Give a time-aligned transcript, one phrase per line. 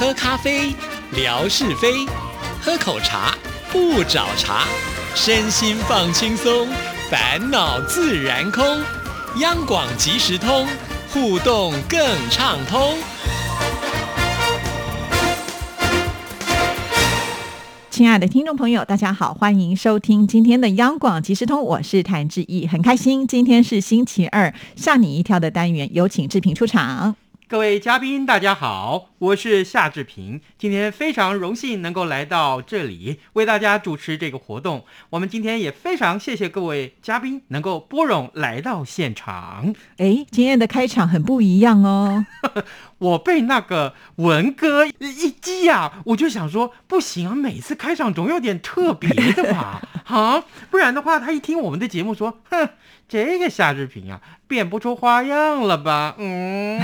[0.00, 0.74] 喝咖啡，
[1.12, 2.08] 聊是非；
[2.62, 3.34] 喝口茶，
[3.70, 4.64] 不找茬。
[5.14, 6.66] 身心放轻松，
[7.10, 8.64] 烦恼自然空。
[9.40, 10.66] 央广即时通，
[11.12, 12.00] 互动更
[12.30, 12.96] 畅通。
[17.90, 27.16] 亲爱的听众朋友，大家好，欢迎收听今天的央广即时通，我是谭志毅，很开心，今天是星期二，吓你一跳的单元，有请志平出场。
[27.46, 30.40] 各位嘉宾，大家好，我是夏志平。
[30.56, 34.86] 今天非常荣幸能够来到这里为大家主持这个活动。
[35.10, 39.74] 我们今天也非常谢谢各位嘉宾能够拨冗来到现场。
[39.98, 42.24] 哎，今天的开场很不一样哦。
[42.96, 49.82] 我被那个文哥一激呀，我就想说不行啊，每次开场总有点特别的吧？
[50.08, 52.70] 啊，不然的话，他一听我们的节目说，哼。
[53.10, 56.14] 这个夏志平啊，变不出花样了吧？
[56.16, 56.80] 嗯，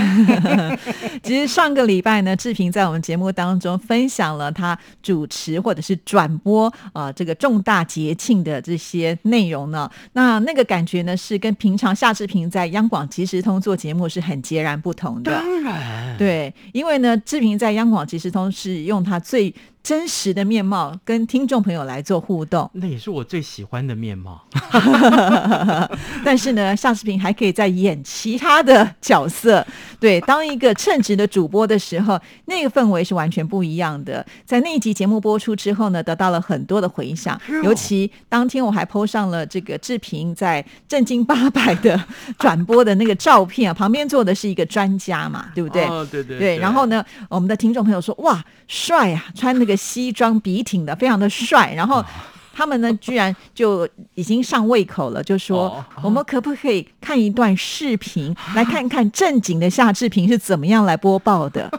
[1.22, 9.90] 其实上个礼拜呢，志平在我们节目当中分享了他主持或者是转播啊这个重大节庆的这些内容呢。
[10.12, 15.32] 那那个感觉呢，是跟平常夏志平在央广即时通做节目是很截然不同的。
[15.32, 19.54] 当然，对，因为呢，志平在央广即时通是用他最。
[19.86, 24.44] 真实的面貌跟听众朋友来做互动，那也是我最喜欢的面貌。
[26.26, 29.64] 但是呢，夏视频还可以再演其他的角色。
[30.00, 34.26] 对，当一个称职的主播的时候，那个氛围是完全不一样的。
[34.44, 37.40] 在那一集节目播出之后呢，得到了很多的回响。
[37.62, 42.02] 尤其当天我还 PO 上了这个志平在正经八百的
[42.40, 45.86] 转播的那个照片啊，旁边坐的是一个专家嘛，对不对？
[46.10, 46.58] 对对对。
[46.58, 51.72] 然后呢，我们的听众朋友说：“哇，帅啊，穿那个。”西装笔挺的，非常的帅。
[51.74, 52.04] 然后
[52.52, 61.70] 他们呢，居然就已经上胃口了，就说我们可不可以看一段视频，来看看正经的夏志平是怎么样来播报的？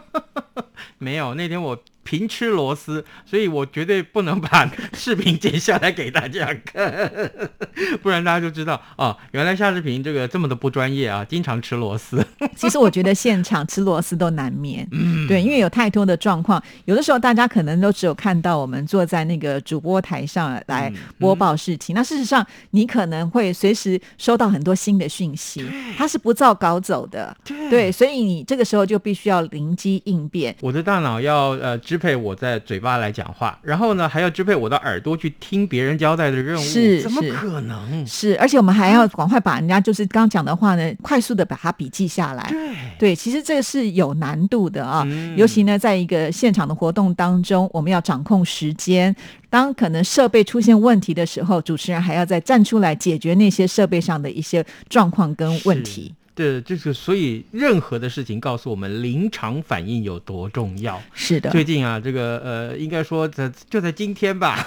[0.98, 1.76] 没有，那天我。
[2.08, 7.12] 平吃螺丝，所以我绝对不能把视频剪下来给大家看，
[8.02, 12.26] 不然大家就知道啊，原来夏志平这个这么的不专业啊，经常吃螺丝。
[12.56, 25.62] 其实我觉得现场吃螺丝都难免，嗯对，因为有太多的状况，有的时候大家可能都只有看到我们坐在那个主播台上来播报事情，那事实上你可能会随时收到很多新的讯息，
[25.98, 27.36] 它是不照稿走的，
[27.68, 30.56] 对，所以你这个时候就必须要灵机应变。
[30.62, 31.97] 我的大脑要呃支。
[31.98, 38.06] 支配我在嘴巴来讲话，然后呢，还要支配我的耳朵去听别人交代的任务，是怎么可能？
[38.06, 42.46] 是，而且我们还要赶快把人家就是刚讲的话呢，快速的把它笔记下来。
[42.48, 45.04] 对，对，其实这个是有难度的啊，
[45.36, 49.14] 尤其呢，在一个现场的活动当中，我们要掌控时间，
[49.50, 56.14] 当可能设备出现问题的时候，主持人还要再站出来解决那些设备上的一些状况跟问题。
[56.38, 61.02] 对，就是所以任何的事情告诉我们临场反应有多重要。
[61.12, 64.64] 是的，最近啊，这个呃，应该说在就在今天吧，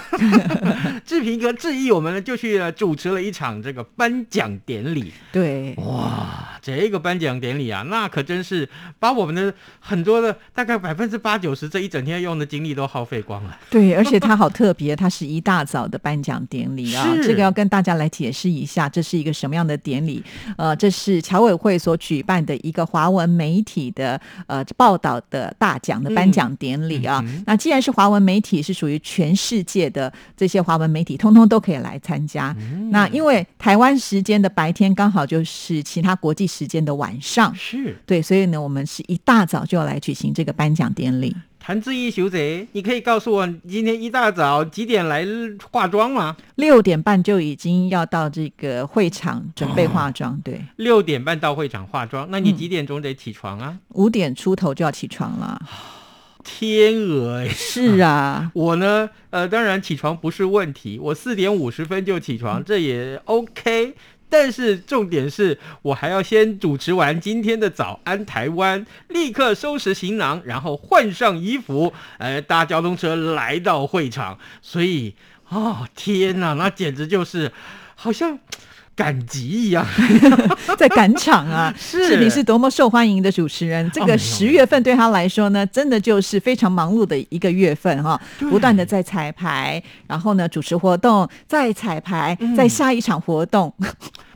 [1.06, 5.10] 志平哥质疑我们呢，就去主持了一场这个颁奖典礼。
[5.32, 8.68] 对，哇，这个颁奖典礼啊，那可真是
[8.98, 13.58] 把我们的很多的大概百分之八九十这一整天用的精力都耗费光了。
[13.70, 20.22] 对，而且它好特别，它是一大早的颁奖典礼啊，这个要跟大家来解释一下，这是一个什么样的典礼？
[20.58, 21.52] 呃，这是侨委。
[21.62, 32.52] 会所举办的一个华文媒体的呃报道的大奖的颁奖典礼啊，那既然是华文媒体，是属于全世界的这些华文媒体，通通都可以来参加。
[32.90, 41.34] 那因为台湾时间的白天刚好就是其他国际时间的晚上，是对，所以呢，我们是一大早就要来举行这个颁奖典礼。
[41.64, 45.24] 谭志毅小姐，你可以告诉我今天一大早几点来
[45.70, 46.36] 化妆吗？
[46.56, 50.38] 六点半就已经要到这个会场准备化妆。
[50.42, 53.78] 对，六点半到会场化妆，那你几点钟得起床啊？
[53.90, 55.62] 五点出头就要起床了。
[56.44, 63.94] 天鹅，是啊， 我呢，呃，当然起床不是问题，我四点五十分就起床，这也 OK。
[64.32, 74.38] 但是重点是我还要先主持完今天的早安台湾，立刻收拾行囊，然后换上衣服，呃，搭交通车来到会场。
[74.62, 75.14] 所以，
[75.50, 77.52] 哦天哪，那简直就是
[77.94, 78.38] 好像
[78.94, 79.86] 赶集一样，
[80.78, 81.72] 在赶场啊！
[81.78, 83.90] 是你是多么受欢迎的主持人。
[83.90, 93.72] 这个十月份对他来说呢，真的就是非常忙碌的一个月份哈，不断的在彩排，然后呢主持活动，再彩排，在下一场活动。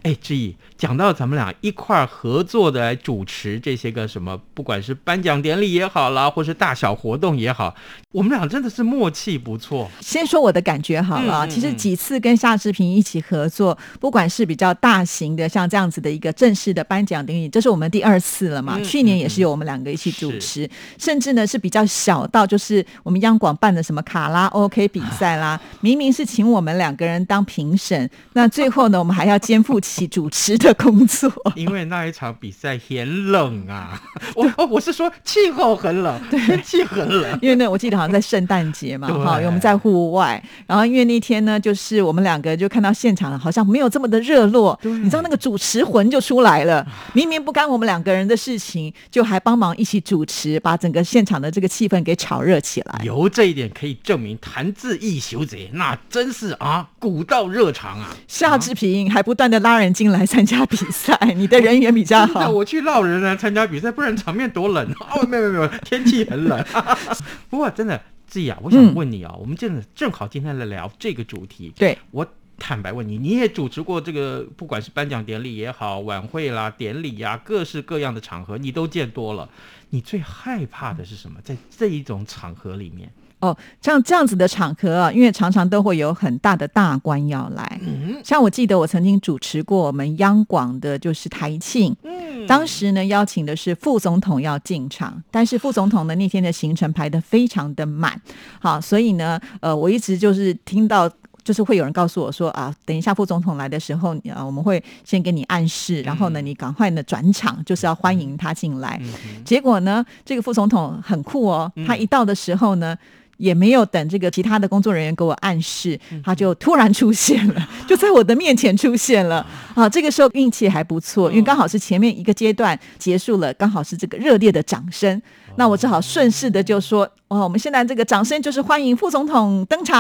[0.07, 7.75] 哎，志毅，讲到咱们俩一块儿合作的来主持这些个什么，不管是颁奖典礼也好啦，或是大小活动也好，
[8.13, 9.91] 我们俩真的是默契不错。
[10.01, 18.79] 先说我的感觉好了，其实几次跟夏志平一起合作，不管是比较大型的，像这样子的一个正式的颁奖典礼，这是我们第二次了嘛。
[18.79, 31.31] 嗯去年也是由我们两个一起主持，甚至呢是比较小到就是我们央广办的什么卡拉 OK 比赛啦，明明是请我们两个人当评审，那最后呢我们还要肩负起主持的工作。
[31.55, 34.03] 因为那一场比赛很冷啊，
[34.35, 37.39] 我哦我是说气候很冷，天气很冷。
[37.41, 53.01] 因为那，我记得好像在圣诞节嘛，哈，我们在户外，然后因为那天呢，就是我们两个就看到现场好像没有这么的热络，你知道那个主持魂就出来了，明明不干我们两个人的事情，就还帮忙一起主持，把整个现场的这个气氛给炒热起来。
[53.05, 58.17] 由这一点可以证明，谭志毅小姐那真是啊，古道热肠啊。
[58.27, 62.49] 夏志平还不断的拉人进来参加比赛，你的人缘比较好。
[62.51, 65.27] 我去绕人来参加比赛，不然场面多冷 哦！
[65.27, 66.65] 没有没有没有，天气很冷。
[67.51, 71.73] 不过真的，志毅啊，我想问你啊，我们真的正好今天来聊这个主题。
[71.77, 72.27] 对，我
[72.59, 79.49] 坦白问你，你也主持过这个，不管是颁奖典礼也好，晚会啦、典礼呀、各式各样的场合，你都见多了。
[79.91, 81.39] 你最害怕的是什么？
[81.43, 83.11] 在这一种场合里面，
[83.41, 87.81] 哦，像这样子的场合啊，因为常常都会有很大的大官要来。
[87.83, 98.21] 嗯像我记得我曾经主持过我们央广的，就是台庆，嗯，当时呢邀请的是副总统要进场，但是副总统呢那天的行程排得非常的满，
[98.59, 101.11] 好，所以呢，呃，我一直就是听到。
[101.45, 109.01] 就是会有人告诉我说啊，等一下副总统来的时候，啊，我们会先给你暗示，然后呢，你赶快呢转场，就是要欢迎他进来。
[109.45, 112.99] 结果呢，这个副总统很酷哦，他一到的时候呢。
[113.37, 119.89] 也没有等这个其他的工作人员给我暗示，他就突然出现了， 就在我的面前出现了啊！
[119.89, 125.21] 这个时候运气还不错，因为刚好是前面一个阶段结束了，刚好是这个热烈的掌声，
[125.57, 129.99] 那我只好顺势的就说：哦，我们现在这个掌声就是欢迎副总统登场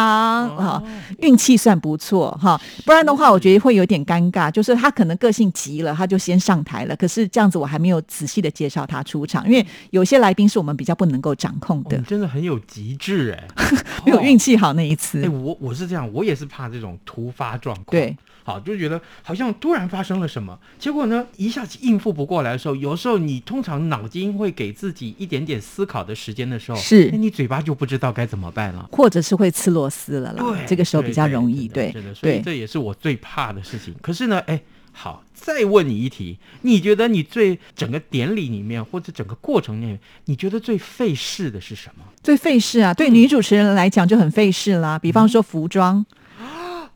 [0.57, 0.83] 啊！
[1.19, 13.49] 运气算不错哈，不然的话我觉得会有点尴尬，就是他可能个性急了，他就先上台了，可是这样子我还没有仔细的介绍他出场，因为有些来宾是我们比较不能够掌控的哦你，真的很有极致哎，
[14.05, 15.29] 没有运气好那一次哎、。
[15.29, 17.87] 我我是这样，我也是怕这种突发状况。
[17.91, 28.87] 对，好，就觉得好像突然发生了什么，结果呢，一下子应付不过来的时候，有时候你通常脑筋会给自己一点点思考的时间的时候，是那你嘴巴就不知道该怎么办了。
[28.93, 32.43] 或者是会吃螺丝了啦，对，这个时候比较容易，对真的所以。
[32.43, 33.95] 这也是我最怕的事情。
[34.03, 34.61] 可是呢，哎，
[34.93, 42.05] 好，再问你一题，你觉得你最整个典礼里面或者整个过程里面，你觉得最费事的是什么？
[42.23, 44.99] 最费事啊，嗯对女主持人来讲就很费事啦。
[44.99, 46.05] 比方说服装，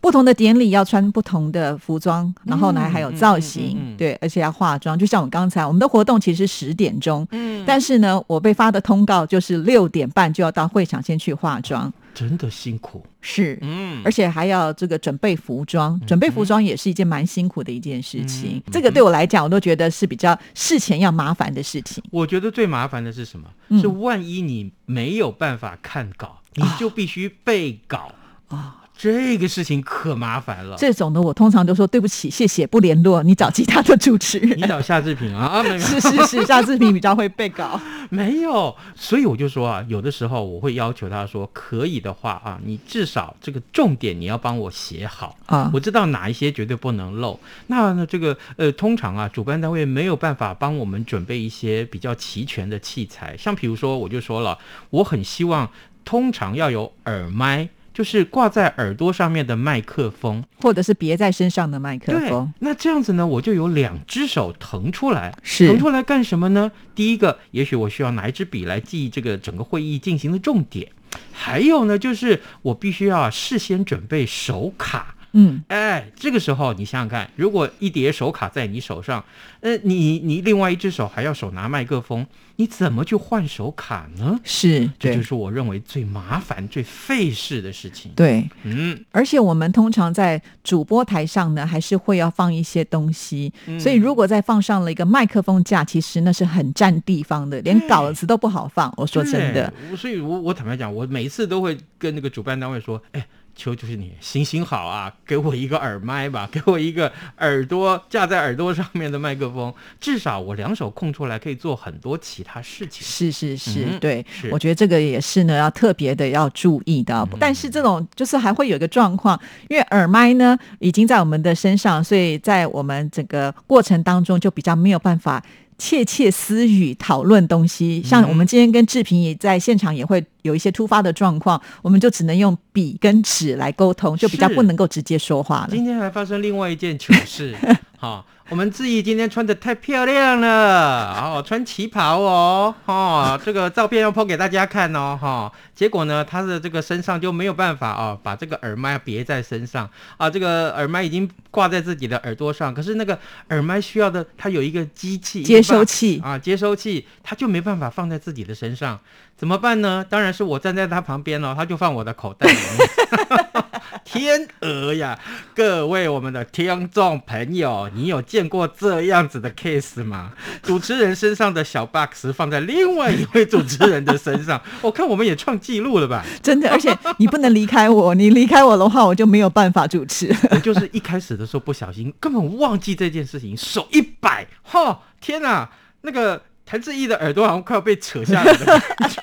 [0.01, 4.99] 不同的典礼要穿不同的服装，然后呢还有造型，嗯嗯嗯对，而且要化妆。
[4.99, 13.05] 就像我刚才，我们的活动其实十点钟，嗯，但是呢，我被发的通告就是六点半就要到会场先去化妆，真的辛苦。
[13.21, 13.59] 是。
[13.61, 18.53] 嗯，而且还要这个准备服装，准备服装也是一件蛮辛苦的一件事情。
[18.57, 22.03] 嗯这个对我来讲，我都觉得是比较事前要麻烦的事情。
[22.11, 23.47] 我觉得最麻烦的是什么？
[23.69, 28.11] 嗯是万一你没有办法看稿，你就必须背稿
[28.49, 30.77] 啊这个事情可麻烦了。
[30.77, 34.59] 这种的，我通常都说对不起，谢谢，不联络，你找其他的主持人。
[34.59, 37.81] 你找夏志平啊啊，没有 是是是，夏志平比较会被搞。
[38.11, 47.41] 没有，所以我就说啊，有的时候我会要求他说，可以的话啊，你至少这个重点你要帮我写好啊我知道哪一些绝对不能漏。
[47.69, 54.59] 那呢，这个呃，通常啊，主办单位没有办法帮我们准备一些比较齐全的器材，像比如说，我就说了，
[54.91, 55.71] 我很希望
[56.05, 57.71] 通常要有耳麦。
[58.01, 66.73] 就是挂在耳朵上面的麦克风，或者是别在身上的麦克对风，，那这样子呢，我就有两只手腾出来，是腾出来干什么呢？
[66.95, 70.91] 第一个，也许我需要拿一支笔来记这个整个会议进行的重点，
[71.31, 75.17] 还有呢，就是我必须要事先准备手卡。
[75.33, 79.23] 嗯，哎，这个时候你想想看，如果一叠手卡在你手上，
[79.61, 82.27] 呃，你你另外一只手还要手拿麦克风，
[82.61, 84.39] 你怎么去换手卡呢？
[84.45, 88.13] 是这就是我认为最麻烦、最费事的事情。
[88.15, 98.93] 对，嗯，而且我们通常在主播台上呢，还是会要放一些东西，所以如果再放上了一个麦克风架，其实那是很占地方的，连稿子都不好放。
[98.99, 103.27] 我说真的，所以我我坦白讲，我每次都会跟那个主办单位说，哎。
[103.53, 113.07] 求是你，行行好啊，给我一个耳麦吧，给我一个耳朵架在耳朵上面的麦克风，至少我两手空出来可以做很多其他事情。
[113.07, 117.29] 是是是，嗯对是，我觉得这个也是呢，要特别的要注意的。
[117.39, 119.39] 但是这种就是还会有一个状况，
[119.69, 125.45] 因为耳麦呢已经在我们的身上，所以在我们整个过程当中就比较没有办法。
[125.83, 135.69] 窃窃私语讨论东西，像我们今天跟志平也在现场，也会有一些突发的状况，我们就只能用笔跟纸来沟通，就比较不能够直接说话了。
[135.71, 137.57] 今天还发生另外一件糗事，
[138.01, 153.19] 哈、我们志毅今天穿的太漂亮了，哦，穿旗袍哦，哦，这个照片要 po 给大家看哦，哈、结果呢，他的这个身上就没有办法哦，把这个耳麦别在身上啊，这个耳麦已经挂在自己的耳朵上，可是那个
[153.51, 158.99] 耳麦需要的，它有一个机器接收器啊，接收器，他就没办法放在自己的身上，
[159.37, 160.03] 怎么办呢？
[160.09, 163.65] 当然是我站在他旁边哦，他就放我的口袋里面。
[164.05, 165.19] 天鹅呀，
[165.55, 170.33] 各位我们的听众朋友，你有见过这样子的 case 吗？
[170.63, 176.25] 主持人身上的小 box 放在另外一位主持人的身上，我看我们也创纪录了吧？
[176.43, 180.35] 真的，而且你不能离开我，你离开我的话，我就没有办法主持。
[180.51, 185.69] 我就是一开始的时候不小心，根本忘记这件事情，手一摆，哈，天哪，
[186.03, 186.43] 那个。
[186.71, 189.21] 谭志毅的耳朵好像快要被扯下来的感觉，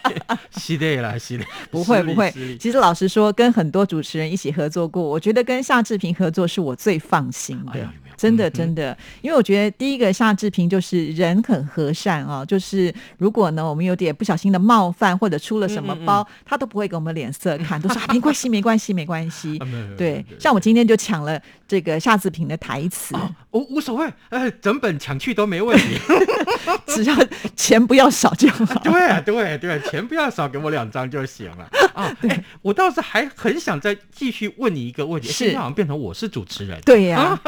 [0.60, 7.72] 是的啦，是的，不会不会，其实老实说，跟很多主持人一起合作过，我觉得跟夏志平合作是我最放心的。
[7.72, 16.06] 哎呀有没有真的真的，因为我觉得第一个夏志平就是人很和善啊，就是如果呢我们有点不小心的冒犯或者出了什么嗯嗯嗯。
[16.06, 18.94] 包，他都不会给我们脸色看，都说、啊、没关系没关系。
[18.98, 19.60] 没关系
[19.96, 26.00] 对，像我今天就抢了这个夏志平的台词，哦，无无所谓，呃，整本抢去都没问题。
[26.88, 27.16] 只要
[27.56, 28.66] 钱不要少就好。
[28.84, 32.16] 对啊，对对，钱不要少给我两张就行了啊！
[32.30, 37.40] 哎，我倒是还很想再继续问你一个问题，现在好像变成我是主持人，对呀、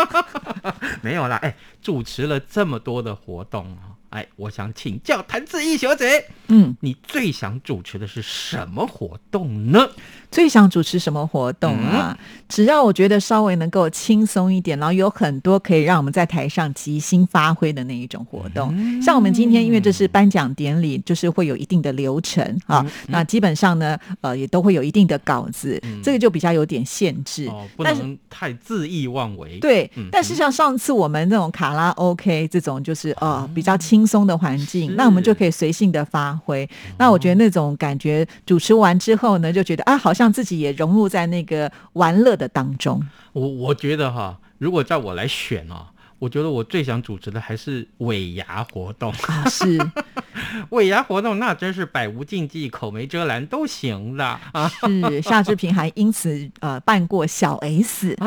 [1.01, 9.87] 没有啦，哎，主持了这么多的活动啊，哎，我想请教谭志毅小姐，嗯，你最想主持的是什么活动呢？
[10.31, 12.17] 最想主持什么活动啊？
[12.47, 19.01] 只要我觉得稍微能够轻松一点，然后有很多可以让我们在台上即兴发挥的那一种活动。
[19.01, 27.47] 像我们今天因为这是颁奖典礼，就是会有一定的流程啊，那基本上呢，呃，也都会有一定的稿子，这个就比较有点限制。
[27.47, 36.69] 哦，不能太恣意妄为。，对嗯，但是像上次我们那种卡拉 OK 这种，就是呃比较轻松的环境，那我们就可以随性的发挥。
[36.97, 43.01] 那我觉得那种感觉，主持完之后呢，就觉得啊，好像自己也融入在那个玩乐的当中。
[43.33, 45.87] 我我觉得哈，如果叫我来选哦。
[46.19, 49.79] 我觉得我最想主持的还是尾牙活动，啊，是
[50.71, 54.67] 尾牙活动那真是百无禁忌、口没遮拦都行的啊！
[54.67, 58.17] 是，夏志平还因此呃扮过小 S，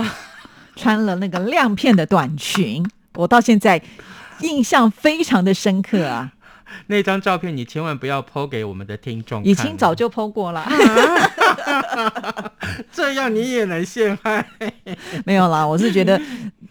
[0.75, 3.83] 穿了那个亮片的短裙，我到现在
[4.41, 6.33] 印象非常的深刻啊，
[6.87, 10.67] 那张照片你千万不要 PO 给我们的听众看，已经早就 PO 过了。
[12.93, 14.47] 这样你也能陷害。
[15.25, 16.21] 没有啦，我是觉得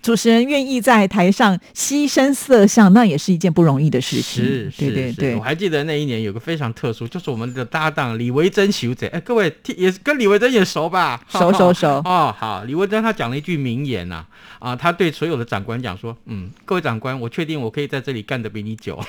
[0.02, 4.44] 主持人愿意在台上牺牲色相，那也是一件不容易的事情。
[4.44, 11.22] 是是是对对对我，还记得那一年有个非常特殊，就是我们的搭档李维珍小姐，哎，各位听也是跟李维珍也熟吧？
[11.30, 14.26] 熟熟 熟哦，好，李维珍他讲了一句名言呐、
[14.60, 19.00] 啊，他对所有的长官讲说，嗯，各位长官，我确定我可以在这里干得比你久。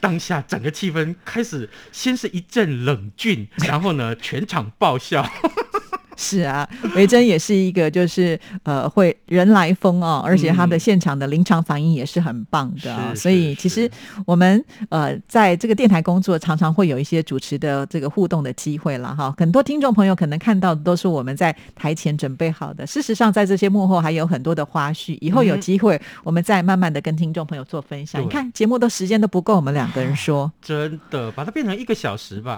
[0.00, 5.26] 当下整个气氛开始，先是一阵冷峻，然后呢，全场爆笑。
[6.20, 13.90] 是啊，维珍也是一个就是呃会人来疯哦，而且他的现场的临场反应也是很棒的、哦嗯所以其实
[14.26, 19.34] 我们呃在这个电台工作，常常会有一些主持的这个互动的机会了哈。
[19.38, 28.20] 很多听众朋友可能看到的都是我们在台前准备好的，事实上在这些幕后还有很多的花絮，以后有机会我们再慢慢的跟听众朋友做分享。
[28.20, 32.56] 对你看节目的时间都不够，我们两个人说， 真的，把它变成一个小时吧。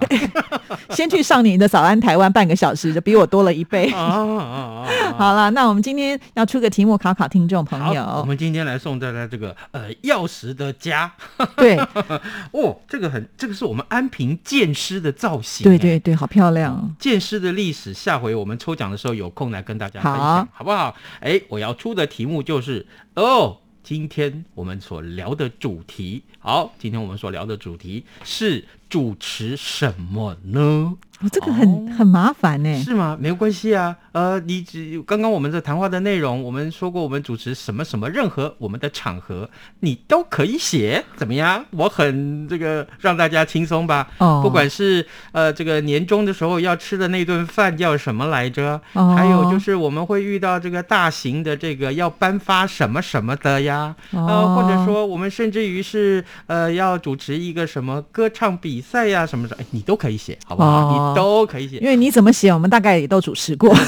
[0.95, 3.91] 先去上你的早安台湾半个小时，就比我多了一倍。
[3.91, 4.57] 啊啊啊！
[4.87, 8.23] 啊 好了，那我们今天要出个题目考考听众朋友，我。
[8.23, 11.11] 们今天来送大家这个呃钥匙的家
[11.55, 11.77] 对
[12.51, 15.63] 哦，这个很，这个是我们安平剑师的造型。
[15.63, 16.89] 对对对，好漂亮哦。
[16.99, 20.95] 剑师的历史，下回我们抽奖的时候有空来跟大家分享，好好不好？
[21.19, 22.85] 哎，我要出的题目就是
[23.15, 30.93] 哦，今天我们所聊的主题，好，今天我们所聊的主题是主持什么呢？
[31.19, 32.83] 哦，这个很、很麻烦呢。
[32.83, 33.17] 是吗？
[33.19, 33.95] 没有关系啊。
[34.11, 41.65] 呃，你只刚刚我们的谈话的内容，我们说过，我们主持什么什么，任何我们的场合，你都可以写，怎么样？
[41.71, 44.07] 我很这个让大家轻松吧。
[44.19, 48.79] 哦不管是呃这个年终的时候要吃的那顿饭叫什么来着？
[48.93, 53.95] 哦还有就是我们会遇到这个大型的这个要颁发什么什么的呀？
[54.11, 60.69] 呃，哦或者说我们甚至于是呃要主持一个什么歌唱比赛呀什么的，哎，你都可以写，好不好？
[60.69, 61.87] 哦你都可以写因。
[61.87, 63.73] 为你怎么写，我们大概也都主持过。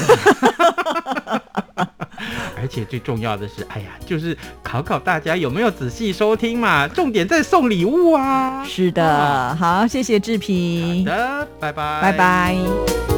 [2.58, 8.64] 而且最重要的是，哎呀，就是考考大家有没有仔细收听嘛，重点在送礼物啊。
[8.64, 13.15] 是的，好，谢谢志平好，的，拜拜，拜拜。